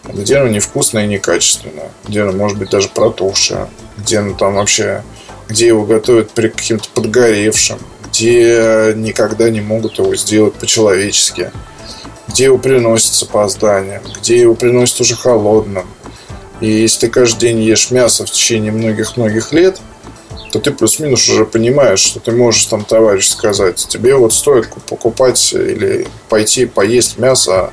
а 0.03 0.13
где 0.13 0.37
оно 0.37 0.49
невкусное 0.49 1.05
и 1.05 1.07
некачественное, 1.07 1.91
где 2.07 2.21
оно 2.21 2.33
может 2.33 2.57
быть 2.57 2.69
даже 2.69 2.89
протухшее, 2.89 3.67
где 3.97 4.19
оно 4.19 4.35
там 4.35 4.55
вообще, 4.55 5.03
где 5.47 5.67
его 5.67 5.85
готовят 5.85 6.31
при 6.31 6.49
каким-то 6.49 6.87
подгоревшим, 6.93 7.79
где 8.09 8.93
никогда 8.95 9.49
не 9.49 9.61
могут 9.61 9.97
его 9.97 10.15
сделать 10.15 10.53
по-человечески, 10.53 11.51
где 12.27 12.45
его 12.45 12.59
приносят 12.59 13.13
с 13.13 13.23
опозданием, 13.23 14.03
где 14.19 14.39
его 14.39 14.53
приносят 14.53 15.01
уже 15.01 15.15
холодным. 15.15 15.87
И 16.61 16.67
если 16.67 17.01
ты 17.01 17.09
каждый 17.09 17.39
день 17.39 17.61
ешь 17.61 17.91
мясо 17.91 18.25
в 18.25 18.31
течение 18.31 18.71
многих-многих 18.71 19.53
лет, 19.53 19.79
то 20.51 20.59
ты 20.59 20.71
плюс-минус 20.71 21.29
уже 21.29 21.45
понимаешь, 21.45 21.99
что 21.99 22.19
ты 22.19 22.31
можешь 22.31 22.65
там 22.65 22.83
товарищ 22.83 23.27
сказать, 23.27 23.75
тебе 23.87 24.15
вот 24.15 24.33
стоит 24.33 24.67
покупать 24.87 25.53
или 25.53 26.07
пойти 26.27 26.65
поесть 26.65 27.17
мясо 27.17 27.71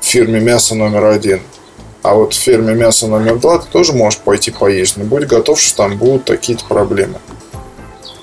в 0.00 0.04
фирме 0.04 0.40
мясо 0.40 0.74
номер 0.74 1.06
один. 1.06 1.40
А 2.02 2.14
вот 2.14 2.34
в 2.34 2.36
фирме 2.36 2.74
мясо 2.74 3.06
номер 3.06 3.38
два 3.38 3.58
ты 3.58 3.68
тоже 3.70 3.92
можешь 3.92 4.18
пойти 4.20 4.50
поесть, 4.50 4.96
но 4.96 5.04
будь 5.04 5.26
готов, 5.26 5.60
что 5.60 5.76
там 5.76 5.96
будут 5.96 6.26
какие-то 6.26 6.64
проблемы. 6.64 7.18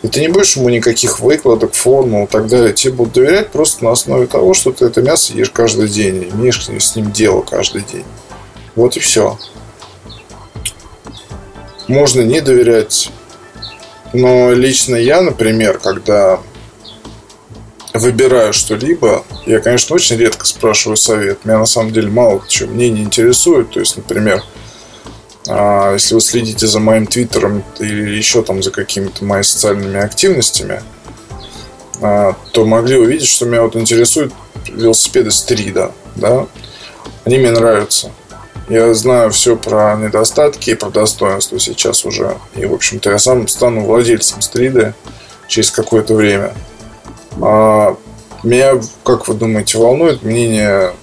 И 0.02 0.08
ты 0.08 0.22
не 0.22 0.28
будешь 0.30 0.56
ему 0.56 0.70
никаких 0.70 1.20
выкладок, 1.20 1.74
формул 1.74 2.26
и 2.26 2.28
так 2.28 2.48
далее. 2.48 2.74
Тебе 2.74 2.94
будут 2.94 3.14
доверять 3.14 3.52
просто 3.52 3.84
на 3.84 3.92
основе 3.92 4.28
того, 4.28 4.54
что 4.54 4.72
ты 4.72 4.86
это 4.86 5.02
мясо 5.02 5.34
ешь 5.34 5.50
каждый 5.50 5.90
день, 5.90 6.30
имеешь 6.34 6.70
с 6.70 6.96
ним 6.96 7.12
дело 7.12 7.42
каждый 7.42 7.82
день. 7.82 8.06
Вот 8.80 8.96
и 8.96 9.02
все. 9.02 9.38
Можно 11.90 12.22
не 12.22 12.40
доверять. 12.40 13.10
Но 14.14 14.54
лично 14.54 14.96
я, 14.96 15.20
например, 15.22 15.80
когда 15.80 16.40
выбираю 17.94 18.54
что-либо, 18.54 19.26
я, 19.46 19.60
конечно, 19.60 19.96
очень 19.98 20.16
редко 20.16 20.46
спрашиваю 20.46 20.96
совет. 20.96 21.44
Меня 21.44 21.58
на 21.58 21.66
самом 21.66 21.92
деле 21.92 22.10
мало 22.10 22.42
чего 22.48 22.70
мнение 22.70 23.04
интересует. 23.04 23.70
То 23.72 23.82
есть, 23.82 23.98
например, 23.98 24.42
а, 25.50 25.92
если 25.92 26.14
вы 26.16 26.22
следите 26.22 26.66
за 26.66 26.80
моим 26.80 27.06
твиттером 27.06 27.66
или 27.80 28.16
еще 28.16 28.44
там 28.44 28.64
за 28.64 28.72
какими-то 28.72 29.26
моими 29.26 29.44
социальными 29.44 30.00
активностями, 30.00 30.82
а, 32.02 32.34
то 32.54 32.66
могли 32.66 32.98
увидеть, 32.98 33.28
что 33.28 33.46
меня 33.46 33.62
вот 33.62 33.76
интересуют 33.76 34.32
велосипеды 34.70 35.32
стрида. 35.32 35.92
Да? 36.16 36.48
Они 37.26 37.40
мне 37.40 37.52
нравятся. 37.52 38.14
Я 38.70 38.94
знаю 38.94 39.32
все 39.32 39.56
про 39.58 39.96
недостатки 39.96 40.70
и 40.70 40.76
про 40.76 40.92
достоинства 40.92 41.60
сейчас 41.60 42.06
уже. 42.06 42.38
И, 42.56 42.66
в 42.66 42.74
общем-то, 42.74 43.10
я 43.10 43.18
сам 43.18 43.48
стану 43.48 43.84
владельцем 43.84 44.42
стрида 44.42 44.94
через 45.48 45.72
какое-то 45.72 46.14
время. 46.14 46.54
А 47.42 47.98
меня, 48.44 48.80
как 49.04 49.28
вы 49.28 49.34
думаете, 49.34 49.80
волнует 49.80 50.22
мнение 50.22 50.94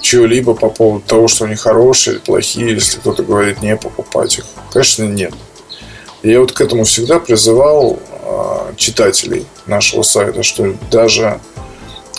чего-либо 0.00 0.54
по 0.54 0.68
поводу 0.68 1.04
того, 1.04 1.26
что 1.26 1.46
они 1.46 1.56
хорошие 1.56 2.14
или 2.14 2.20
плохие, 2.20 2.74
если 2.74 3.00
кто-то 3.00 3.24
говорит 3.24 3.60
не 3.60 3.76
покупать 3.76 4.38
их? 4.38 4.44
Конечно, 4.72 5.02
нет. 5.02 5.34
Я 6.22 6.40
вот 6.40 6.52
к 6.52 6.60
этому 6.60 6.84
всегда 6.84 7.18
призывал 7.18 7.98
э, 8.08 8.72
читателей 8.76 9.46
нашего 9.66 10.02
сайта, 10.02 10.44
что 10.44 10.74
даже 10.92 11.40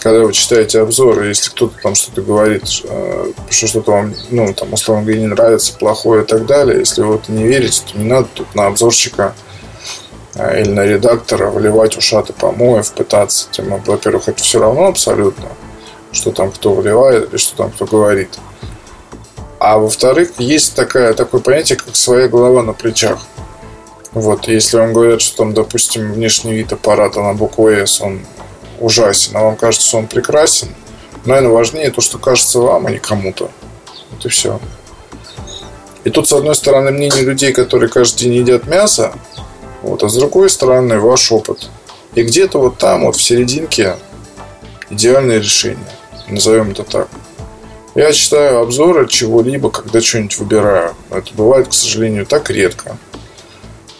когда 0.06 0.24
вы 0.24 0.34
читаете 0.34 0.82
обзоры, 0.82 1.30
если 1.30 1.50
кто-то 1.50 1.74
там 1.82 1.96
что-то 1.96 2.22
говорит, 2.22 2.62
э, 2.84 3.32
что 3.50 3.68
что-то 3.68 3.92
вам, 3.92 4.14
ну, 4.30 4.54
там, 4.54 4.72
условно 4.72 5.02
говоря, 5.02 5.20
не 5.20 5.26
нравится, 5.26 5.76
плохое 5.76 6.22
и 6.22 6.26
так 6.28 6.46
далее, 6.46 6.78
если 6.78 7.02
вы 7.02 7.14
вот 7.14 7.28
не 7.28 7.44
верите, 7.44 7.82
то 7.92 7.98
не 7.98 8.04
надо 8.04 8.28
тут 8.32 8.54
на 8.54 8.68
обзорщика 8.68 9.34
а, 10.36 10.56
или 10.60 10.70
на 10.70 10.86
редактора 10.86 11.50
вливать 11.50 11.98
ушаты 11.98 12.34
помоев, 12.34 12.92
пытаться. 12.94 13.48
Тем, 13.50 13.82
во-первых, 13.84 14.30
это 14.30 14.44
все 14.44 14.60
равно 14.60 14.86
абсолютно, 14.86 15.48
что 16.12 16.30
там 16.30 16.52
кто 16.52 16.76
вливает 16.76 17.30
или 17.32 17.38
что 17.38 17.58
там 17.58 17.72
кто 17.72 17.86
говорит. 17.86 18.30
А 19.58 19.80
во-вторых, 19.80 20.34
есть 20.38 20.76
такая, 20.76 21.16
такое 21.16 21.42
понятие, 21.42 21.80
как 21.80 21.96
своя 21.96 22.28
голова 22.28 22.62
на 22.62 22.74
плечах. 22.74 23.26
Вот, 24.12 24.48
если 24.48 24.78
вам 24.78 24.94
говорят, 24.94 25.24
что 25.24 25.38
там, 25.38 25.56
допустим, 25.56 26.14
внешний 26.14 26.54
вид 26.54 26.72
аппарата 26.72 27.24
на 27.24 27.34
букву 27.34 27.70
S, 27.70 28.02
он 28.02 28.22
ужасен, 28.80 29.36
а 29.36 29.44
вам 29.44 29.56
кажется, 29.56 29.88
что 29.88 29.98
он 29.98 30.08
прекрасен, 30.08 30.70
наверное, 31.26 31.52
важнее 31.52 31.92
то, 31.92 32.02
что 32.02 32.18
кажется 32.18 32.60
вам, 32.60 32.88
а 32.88 32.92
не 32.92 33.00
кому-то. 33.00 33.50
Вот 34.12 34.26
и 34.26 34.30
все. 34.30 34.60
И 36.04 36.10
тут, 36.10 36.28
с 36.28 36.34
одной 36.34 36.56
стороны, 36.56 36.92
мнение 36.92 37.24
людей, 37.24 37.52
которые 37.52 37.90
каждый 37.90 38.26
день 38.26 38.34
едят 38.36 38.68
мясо, 38.68 39.14
вот, 39.82 40.04
а 40.04 40.10
с 40.10 40.16
другой 40.16 40.50
стороны, 40.50 41.00
ваш 41.00 41.32
опыт. 41.32 41.70
И 42.14 42.24
где-то 42.24 42.60
вот 42.60 42.78
там, 42.78 43.06
вот 43.06 43.16
в 43.16 43.22
серединке, 43.22 43.98
идеальное 44.90 45.40
решение. 45.40 45.90
Назовем 46.28 46.72
это 46.72 46.84
так. 46.84 47.08
Я 47.96 48.12
читаю 48.12 48.60
обзоры 48.60 49.08
чего-либо, 49.08 49.70
когда 49.70 50.02
что-нибудь 50.02 50.38
выбираю. 50.38 50.96
Это 51.10 51.34
бывает, 51.34 51.70
к 51.70 51.74
сожалению, 51.74 52.26
так 52.26 52.50
редко. 52.50 52.98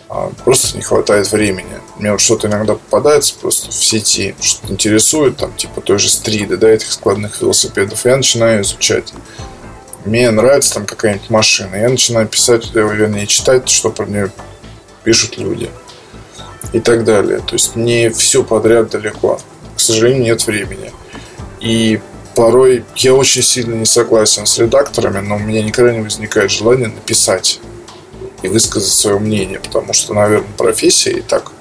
А 0.08 0.32
просто 0.44 0.78
не 0.78 0.84
хватает 0.84 1.32
времени. 1.32 1.80
Мне 1.98 2.12
вот 2.12 2.22
что-то 2.22 2.48
иногда 2.48 2.76
попадается 2.76 3.36
просто 3.40 3.72
в 3.72 3.74
сети, 3.74 4.36
что-то 4.40 4.74
интересует, 4.74 5.38
там, 5.38 5.54
типа 5.54 5.82
той 5.82 5.98
же 5.98 6.10
стриды, 6.10 6.58
да, 6.58 6.70
этих 6.70 6.92
складных 6.92 7.42
велосипедов. 7.42 8.06
Я 8.06 8.18
начинаю 8.18 8.62
изучать. 8.62 9.14
Мне 10.06 10.30
нравится 10.30 10.76
там 10.76 10.86
какая-нибудь 10.86 11.30
машина. 11.32 11.76
Я 11.76 11.90
начинаю 11.90 12.28
писать, 12.28 12.74
вернее, 12.74 13.26
читать, 13.26 13.68
что 13.70 13.90
про 13.90 14.06
нее 14.06 14.32
пишут 15.04 15.38
люди 15.38 15.72
и 16.74 16.80
так 16.80 17.04
далее. 17.04 17.40
То 17.40 17.54
есть 17.54 17.76
не 17.76 18.10
все 18.10 18.44
подряд 18.44 18.92
далеко. 18.92 19.40
К 19.76 19.80
сожалению, 19.80 20.24
нет 20.24 20.46
времени. 20.46 20.92
И 21.60 22.00
порой 22.36 22.86
я 22.96 23.16
очень 23.16 23.42
сильно 23.42 23.74
не 23.74 23.86
согласен 23.86 24.46
с 24.46 24.58
редакторами, 24.60 25.20
но 25.20 25.38
у 25.38 25.40
меня 25.40 25.64
никогда 25.64 25.92
не 25.92 26.02
возникает 26.02 26.52
желания 26.52 26.88
написать 26.88 27.60
и 28.46 28.50
высказать 28.50 28.92
свое 28.92 29.20
мнение, 29.20 29.60
потому 29.60 29.94
что, 29.94 30.14
наверное, 30.14 30.48
профессия 30.58 31.12
и 31.12 31.22
так, 31.22 31.52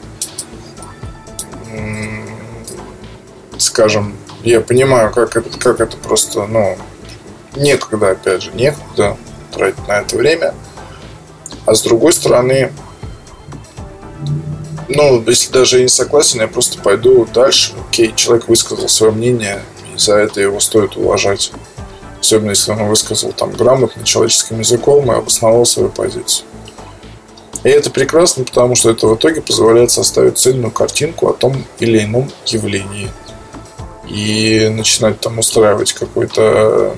скажем, 3.58 4.16
я 4.42 4.60
понимаю, 4.60 5.12
как 5.12 5.36
это, 5.36 5.58
как 5.58 5.80
это 5.80 5.96
просто, 5.96 6.46
ну, 6.46 6.76
некогда, 7.56 8.10
опять 8.10 8.42
же, 8.42 8.52
некогда 8.52 9.16
тратить 9.52 9.86
на 9.88 10.00
это 10.00 10.16
время. 10.16 10.54
А 11.66 11.74
с 11.74 11.82
другой 11.82 12.12
стороны, 12.12 12.72
ну, 14.88 15.22
если 15.26 15.50
даже 15.50 15.78
я 15.78 15.82
не 15.84 15.88
согласен, 15.88 16.40
я 16.40 16.48
просто 16.48 16.78
пойду 16.78 17.26
дальше. 17.32 17.72
Окей, 17.88 18.12
человек 18.14 18.48
высказал 18.48 18.88
свое 18.88 19.12
мнение, 19.12 19.62
и 19.94 19.98
за 19.98 20.16
это 20.16 20.40
его 20.40 20.60
стоит 20.60 20.96
уважать. 20.96 21.52
Особенно 22.20 22.50
если 22.50 22.70
он 22.72 22.86
высказал 22.88 23.32
там 23.32 23.52
грамотно 23.52 24.04
человеческим 24.04 24.60
языком 24.60 25.10
и 25.10 25.14
обосновал 25.14 25.64
свою 25.64 25.88
позицию. 25.88 26.46
И 27.64 27.68
это 27.70 27.90
прекрасно, 27.90 28.44
потому 28.44 28.74
что 28.74 28.90
это 28.90 29.06
в 29.06 29.16
итоге 29.16 29.40
позволяет 29.40 29.90
составить 29.90 30.38
цельную 30.38 30.70
картинку 30.70 31.28
о 31.28 31.32
том 31.32 31.64
или 31.78 32.04
ином 32.04 32.30
явлении. 32.46 33.10
И 34.08 34.68
начинать 34.70 35.18
там 35.20 35.38
устраивать 35.38 35.94
какой-то, 35.94 36.94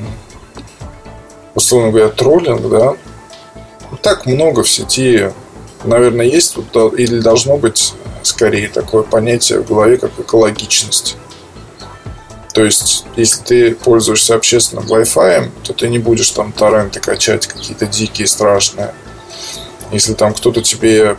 условно 1.55 1.91
говоря, 1.91 2.09
троллинг, 2.09 2.69
да. 2.69 2.97
Так 4.03 4.27
много 4.27 4.65
в 4.65 4.69
сети, 4.69 5.31
наверное, 5.85 6.27
есть 6.27 6.57
или 6.99 7.21
должно 7.21 7.57
быть 7.59 7.95
скорее 8.23 8.69
такое 8.69 9.05
понятие 9.05 9.61
в 9.61 9.69
голове, 9.69 9.99
как 9.99 10.19
экологичность. 10.19 11.17
То 12.53 12.65
есть, 12.65 13.05
если 13.17 13.43
ты 13.45 13.75
пользуешься 13.75 14.35
общественным 14.35 14.87
Wi-Fi, 14.87 15.51
то 15.63 15.73
ты 15.75 15.89
не 15.89 16.01
будешь 16.01 16.31
там 16.31 16.53
торренты 16.53 16.99
качать 16.99 17.47
какие-то 17.47 17.87
дикие, 17.87 18.27
страшные. 18.27 18.95
Если 19.97 20.13
там 20.13 20.35
кто-то 20.35 20.61
тебе 20.61 21.17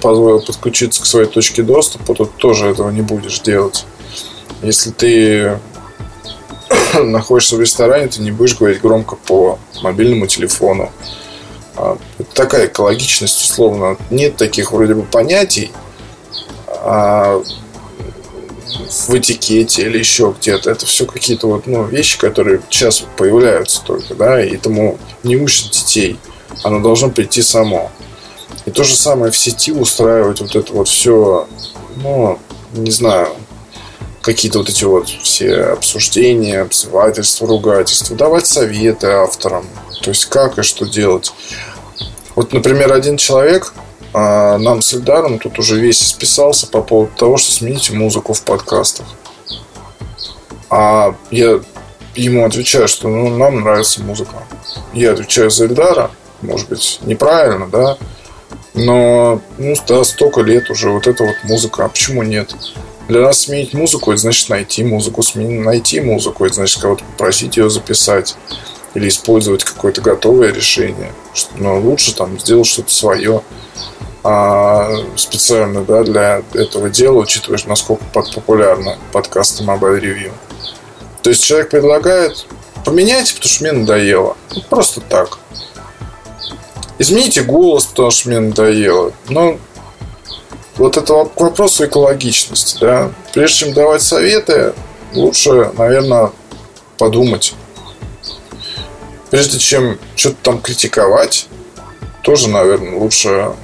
позволил 0.00 0.40
подключиться 0.40 1.02
к 1.02 1.06
своей 1.06 1.26
точке 1.26 1.64
доступа, 1.64 2.14
то 2.14 2.24
тоже 2.24 2.66
этого 2.66 2.88
не 2.90 3.02
будешь 3.02 3.40
делать. 3.40 3.84
Если 4.62 4.92
ты 4.92 5.58
находишься 6.94 7.56
в 7.56 7.60
ресторане, 7.60 8.06
ты 8.06 8.22
не 8.22 8.30
будешь 8.30 8.56
говорить 8.56 8.80
громко 8.80 9.16
по 9.16 9.58
мобильному 9.82 10.28
телефону. 10.28 10.92
А, 11.74 11.98
это 12.20 12.32
такая 12.32 12.66
экологичность, 12.66 13.42
условно. 13.42 13.96
Нет 14.10 14.36
таких 14.36 14.70
вроде 14.70 14.94
бы 14.94 15.02
понятий 15.02 15.72
а 16.68 17.42
в 19.08 19.14
этикете 19.16 19.82
или 19.82 19.98
еще 19.98 20.32
где-то. 20.40 20.70
Это 20.70 20.86
все 20.86 21.06
какие-то 21.06 21.48
вот, 21.48 21.66
ну, 21.66 21.82
вещи, 21.82 22.20
которые 22.20 22.60
сейчас 22.70 23.02
появляются 23.16 23.82
только, 23.84 24.14
да, 24.14 24.40
и 24.40 24.54
этому 24.54 24.96
не 25.24 25.34
учат 25.34 25.72
детей– 25.72 26.20
оно 26.62 26.80
должно 26.80 27.10
прийти 27.10 27.42
само. 27.42 27.90
И 28.66 28.70
то 28.70 28.84
же 28.84 28.96
самое 28.96 29.32
в 29.32 29.36
сети 29.36 29.72
устраивать 29.72 30.40
вот 30.40 30.54
это 30.54 30.72
вот 30.72 30.88
все, 30.88 31.46
ну, 31.96 32.38
не 32.72 32.90
знаю, 32.90 33.28
какие-то 34.20 34.58
вот 34.58 34.68
эти 34.68 34.84
вот 34.84 35.08
все 35.08 35.62
обсуждения, 35.64 36.60
обзывательства, 36.60 37.46
ругательства, 37.46 38.16
давать 38.16 38.46
советы 38.46 39.06
авторам, 39.06 39.66
то 40.02 40.10
есть 40.10 40.26
как 40.26 40.58
и 40.58 40.62
что 40.62 40.86
делать. 40.86 41.32
Вот, 42.34 42.52
например, 42.52 42.92
один 42.92 43.16
человек 43.16 43.72
а, 44.12 44.58
нам 44.58 44.82
с 44.82 44.92
Эльдаром 44.92 45.38
тут 45.38 45.58
уже 45.58 45.78
весь 45.78 46.00
списался 46.00 46.66
по 46.66 46.82
поводу 46.82 47.12
того, 47.16 47.36
что 47.36 47.52
смените 47.52 47.92
музыку 47.92 48.32
в 48.32 48.42
подкастах. 48.42 49.06
А 50.68 51.14
я 51.30 51.60
ему 52.14 52.44
отвечаю, 52.44 52.88
что 52.88 53.08
ну, 53.08 53.36
нам 53.36 53.60
нравится 53.60 54.02
музыка. 54.02 54.34
Я 54.92 55.12
отвечаю 55.12 55.50
за 55.50 55.66
Эльдара, 55.66 56.10
может 56.42 56.68
быть, 56.68 57.00
неправильно, 57.02 57.68
да, 57.68 57.98
но, 58.74 59.40
ну, 59.58 59.74
да, 59.86 60.04
столько 60.04 60.42
лет 60.42 60.70
уже 60.70 60.90
вот 60.90 61.06
эта 61.06 61.24
вот 61.24 61.36
музыка, 61.44 61.84
а 61.84 61.88
почему 61.88 62.22
нет? 62.22 62.54
Для 63.08 63.20
нас 63.20 63.40
сменить 63.40 63.74
музыку, 63.74 64.12
это 64.12 64.20
значит 64.20 64.48
найти 64.48 64.84
музыку, 64.84 65.22
сменить, 65.22 65.64
найти 65.64 66.00
музыку, 66.00 66.44
это 66.44 66.54
значит 66.54 66.80
кого-то 66.80 67.04
попросить 67.04 67.56
ее 67.56 67.68
записать 67.68 68.36
или 68.94 69.08
использовать 69.08 69.64
какое-то 69.64 70.00
готовое 70.00 70.52
решение. 70.52 71.12
Но 71.56 71.78
лучше 71.80 72.14
там 72.14 72.38
сделать 72.38 72.66
что-то 72.66 72.92
свое 72.92 73.42
а, 74.22 74.88
специально 75.16 75.82
да, 75.82 76.04
для 76.04 76.42
этого 76.54 76.88
дела, 76.88 77.18
учитывая, 77.18 77.58
насколько 77.66 78.04
популярны 78.12 78.96
подкасты 79.12 79.64
Mobile 79.64 80.00
Review. 80.00 80.32
То 81.22 81.30
есть 81.30 81.44
человек 81.44 81.70
предлагает 81.70 82.46
поменяйте, 82.84 83.34
потому 83.34 83.50
что 83.50 83.64
мне 83.64 83.72
надоело. 83.72 84.36
Ну, 84.54 84.62
просто 84.68 85.00
так. 85.00 85.38
Измените 87.00 87.42
голос, 87.42 87.86
потому 87.86 88.10
что 88.10 88.28
мне 88.28 88.40
надоело. 88.40 89.14
Но 89.30 89.58
вот 90.76 90.98
это 90.98 91.24
к 91.24 91.40
вопросу 91.40 91.86
экологичности, 91.86 92.76
да. 92.78 93.10
Прежде 93.32 93.56
чем 93.56 93.72
давать 93.72 94.02
советы, 94.02 94.74
лучше, 95.14 95.72
наверное, 95.78 96.30
подумать. 96.98 97.54
Прежде 99.30 99.58
чем 99.58 99.98
что-то 100.14 100.36
там 100.42 100.60
критиковать, 100.60 101.48
тоже, 102.20 102.50
наверное, 102.50 102.98
лучше 102.98 103.54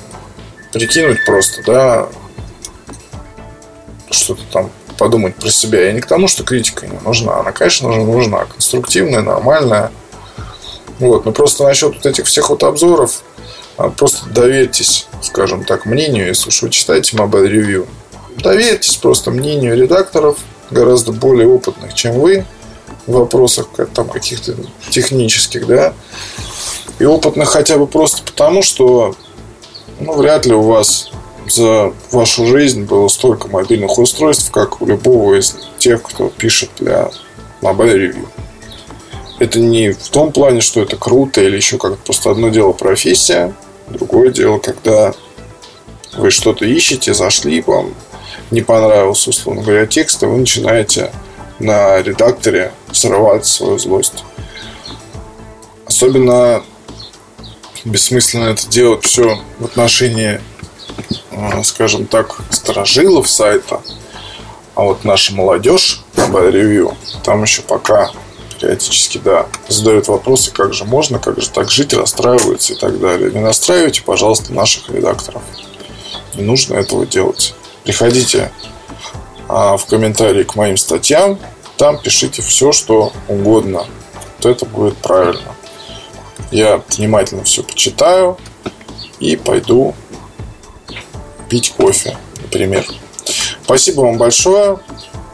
прикинуть 0.72 1.22
просто, 1.26 1.62
да, 1.66 2.08
что-то 4.10 4.44
там 4.50 4.70
подумать 4.96 5.34
про 5.34 5.50
себя. 5.50 5.84
Я 5.84 5.92
не 5.92 6.00
к 6.00 6.06
тому, 6.06 6.26
что 6.26 6.42
критика 6.42 6.86
не 6.86 6.98
нужна. 7.00 7.38
Она, 7.40 7.52
конечно 7.52 7.88
нужна. 7.90 8.46
Конструктивная, 8.46 9.20
нормальная. 9.20 9.92
Вот, 10.98 11.26
но 11.26 11.32
просто 11.32 11.64
насчет 11.64 11.94
вот 11.94 12.06
этих 12.06 12.26
всех 12.26 12.50
вот 12.50 12.62
обзоров, 12.62 13.22
а, 13.76 13.90
просто 13.90 14.28
доверьтесь, 14.30 15.06
скажем 15.22 15.64
так, 15.64 15.84
мнению, 15.84 16.26
если 16.26 16.48
уж 16.48 16.62
вы 16.62 16.70
читаете 16.70 17.16
Mobile 17.16 17.50
Review. 17.50 17.86
Доверьтесь 18.38 18.96
просто 18.96 19.30
мнению 19.30 19.76
редакторов, 19.76 20.38
гораздо 20.70 21.12
более 21.12 21.48
опытных, 21.48 21.94
чем 21.94 22.18
вы, 22.18 22.46
в 23.06 23.12
вопросах 23.12 23.68
там, 23.94 24.08
каких-то 24.08 24.56
технических, 24.90 25.66
да. 25.66 25.94
И 26.98 27.04
опытных 27.04 27.50
хотя 27.50 27.76
бы 27.76 27.86
просто 27.86 28.22
потому, 28.22 28.62
что 28.62 29.14
ну, 30.00 30.14
вряд 30.14 30.46
ли 30.46 30.54
у 30.54 30.62
вас 30.62 31.10
за 31.48 31.92
вашу 32.10 32.46
жизнь 32.46 32.84
было 32.84 33.08
столько 33.08 33.48
мобильных 33.48 33.98
устройств, 33.98 34.50
как 34.50 34.80
у 34.82 34.86
любого 34.86 35.34
из 35.38 35.56
тех, 35.78 36.02
кто 36.02 36.28
пишет 36.28 36.70
для 36.78 37.10
Mobile 37.60 37.94
Review. 37.94 38.28
Это 39.38 39.60
не 39.60 39.92
в 39.92 40.08
том 40.08 40.32
плане, 40.32 40.60
что 40.60 40.80
это 40.80 40.96
круто 40.96 41.42
или 41.42 41.56
еще 41.56 41.76
как-то 41.76 41.98
просто 42.04 42.30
одно 42.30 42.48
дело 42.48 42.72
профессия, 42.72 43.54
другое 43.88 44.30
дело, 44.30 44.58
когда 44.58 45.12
вы 46.16 46.30
что-то 46.30 46.64
ищете, 46.64 47.12
зашли, 47.12 47.60
вам 47.60 47.94
не 48.50 48.62
понравился, 48.62 49.30
условно 49.30 49.62
говоря, 49.62 49.86
текст, 49.86 50.22
и 50.22 50.26
вы 50.26 50.38
начинаете 50.38 51.12
на 51.58 52.00
редакторе 52.00 52.72
срывать 52.92 53.44
свою 53.46 53.78
злость. 53.78 54.24
Особенно 55.84 56.62
бессмысленно 57.84 58.48
это 58.48 58.66
делать 58.68 59.04
все 59.04 59.38
в 59.58 59.64
отношении, 59.64 60.40
а, 61.30 61.62
скажем 61.62 62.06
так, 62.06 62.36
сторожилов 62.50 63.28
сайта. 63.28 63.82
А 64.74 64.82
вот 64.82 65.04
наша 65.04 65.34
молодежь, 65.34 66.02
ревью, 66.16 66.94
там 67.22 67.42
еще 67.42 67.62
пока 67.62 68.10
периодически, 68.66 69.18
да, 69.18 69.46
задают 69.68 70.08
вопросы, 70.08 70.50
как 70.50 70.74
же 70.74 70.84
можно, 70.84 71.18
как 71.20 71.40
же 71.40 71.48
так 71.50 71.70
жить, 71.70 71.94
расстраиваются 71.94 72.72
и 72.72 72.76
так 72.76 72.98
далее. 72.98 73.30
Не 73.30 73.40
настраивайте, 73.40 74.02
пожалуйста, 74.02 74.52
наших 74.52 74.90
редакторов. 74.90 75.42
Не 76.34 76.42
нужно 76.42 76.74
этого 76.74 77.06
делать. 77.06 77.54
Приходите 77.84 78.50
а, 79.48 79.76
в 79.76 79.86
комментарии 79.86 80.42
к 80.42 80.56
моим 80.56 80.76
статьям, 80.76 81.38
там 81.76 81.98
пишите 81.98 82.42
все, 82.42 82.72
что 82.72 83.12
угодно. 83.28 83.86
Вот 84.38 84.46
это 84.46 84.66
будет 84.66 84.96
правильно. 84.96 85.54
Я 86.50 86.82
внимательно 86.96 87.44
все 87.44 87.62
почитаю 87.62 88.36
и 89.20 89.36
пойду 89.36 89.94
пить 91.48 91.72
кофе, 91.76 92.16
например. 92.42 92.84
Спасибо 93.64 94.00
вам 94.00 94.18
большое. 94.18 94.78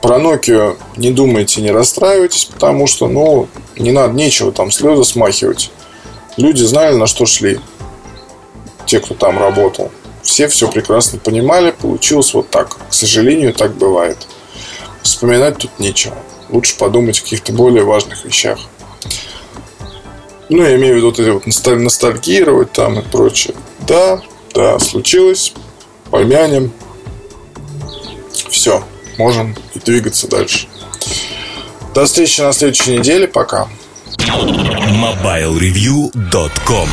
Про 0.02 0.18
Nokia 0.18 0.76
не 0.96 1.12
думайте, 1.12 1.62
не 1.62 1.70
расстраивайтесь, 1.70 2.46
потому 2.46 2.88
что, 2.88 3.06
ну, 3.06 3.48
не 3.76 3.92
надо, 3.92 4.14
нечего 4.14 4.50
там 4.50 4.72
слезы 4.72 5.04
смахивать. 5.04 5.70
Люди 6.36 6.64
знали, 6.64 6.96
на 6.96 7.06
что 7.06 7.24
шли. 7.24 7.60
Те, 8.84 8.98
кто 8.98 9.14
там 9.14 9.38
работал. 9.38 9.92
Все 10.22 10.48
все 10.48 10.68
прекрасно 10.68 11.20
понимали, 11.20 11.70
получилось 11.70 12.34
вот 12.34 12.50
так. 12.50 12.78
К 12.90 12.92
сожалению, 12.92 13.54
так 13.54 13.74
бывает. 13.76 14.26
Вспоминать 15.02 15.58
тут 15.58 15.78
нечего. 15.78 16.16
Лучше 16.50 16.76
подумать 16.76 17.20
о 17.20 17.22
каких-то 17.22 17.52
более 17.52 17.84
важных 17.84 18.24
вещах. 18.24 18.58
Ну, 20.48 20.64
я 20.64 20.74
имею 20.74 20.94
в 20.94 20.96
виду 20.96 21.06
вот 21.06 21.20
эти 21.20 21.28
вот 21.28 21.46
носталь- 21.46 21.78
ностальгировать 21.78 22.72
там 22.72 22.98
и 22.98 23.02
прочее. 23.02 23.54
Да, 23.86 24.20
да, 24.52 24.80
случилось. 24.80 25.54
Помянем. 26.10 26.72
Все 28.50 28.82
можем 29.22 29.56
и 29.74 29.78
двигаться 29.78 30.28
дальше. 30.28 30.66
До 31.94 32.04
встречи 32.06 32.40
на 32.40 32.52
следующей 32.52 32.98
неделе. 32.98 33.28
Пока. 33.28 33.68
MobileReview.com 34.18 36.88